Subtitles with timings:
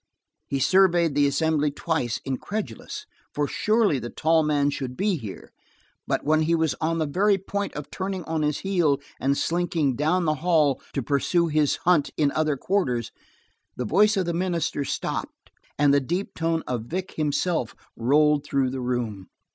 [0.47, 3.05] He surveyed the assembly twice, incredulous,
[3.35, 5.51] for surely the tall man should be here,
[6.07, 9.95] but when he was on the very point of turning on his heel and slinking
[9.95, 13.11] down the hall to pursue his hunt in other quarters,
[13.75, 18.71] the voice of the minister stopped, and the deep tone of Vic himself rolled through
[18.71, 19.27] the room.